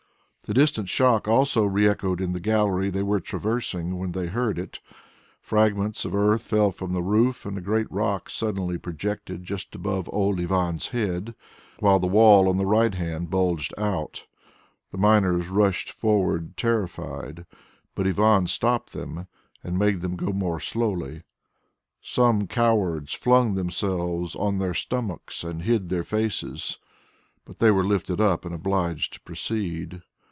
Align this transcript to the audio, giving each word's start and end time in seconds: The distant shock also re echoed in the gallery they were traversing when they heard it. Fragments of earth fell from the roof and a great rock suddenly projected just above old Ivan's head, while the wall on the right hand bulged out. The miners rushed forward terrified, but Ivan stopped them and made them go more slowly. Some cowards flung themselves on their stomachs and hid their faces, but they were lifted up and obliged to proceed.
The 0.47 0.55
distant 0.55 0.89
shock 0.89 1.29
also 1.29 1.63
re 1.63 1.87
echoed 1.87 2.19
in 2.19 2.33
the 2.33 2.39
gallery 2.41 2.89
they 2.89 3.03
were 3.03 3.21
traversing 3.21 3.97
when 3.97 4.11
they 4.11 4.25
heard 4.27 4.59
it. 4.59 4.81
Fragments 5.39 6.03
of 6.03 6.13
earth 6.13 6.41
fell 6.41 6.71
from 6.71 6.91
the 6.91 7.01
roof 7.01 7.45
and 7.45 7.57
a 7.57 7.61
great 7.61 7.89
rock 7.89 8.29
suddenly 8.29 8.77
projected 8.77 9.45
just 9.45 9.73
above 9.75 10.09
old 10.11 10.41
Ivan's 10.41 10.89
head, 10.89 11.35
while 11.79 11.99
the 11.99 12.07
wall 12.07 12.49
on 12.49 12.57
the 12.57 12.65
right 12.65 12.93
hand 12.93 13.29
bulged 13.29 13.73
out. 13.77 14.25
The 14.91 14.97
miners 14.97 15.47
rushed 15.47 15.89
forward 15.89 16.57
terrified, 16.57 17.45
but 17.95 18.05
Ivan 18.05 18.45
stopped 18.47 18.91
them 18.91 19.27
and 19.63 19.79
made 19.79 20.01
them 20.01 20.17
go 20.17 20.33
more 20.33 20.59
slowly. 20.59 21.21
Some 22.01 22.45
cowards 22.45 23.13
flung 23.13 23.53
themselves 23.53 24.35
on 24.35 24.57
their 24.57 24.73
stomachs 24.73 25.45
and 25.45 25.61
hid 25.61 25.87
their 25.87 26.03
faces, 26.03 26.77
but 27.45 27.59
they 27.59 27.71
were 27.71 27.85
lifted 27.85 28.19
up 28.19 28.43
and 28.43 28.53
obliged 28.53 29.13
to 29.13 29.21
proceed. 29.21 30.01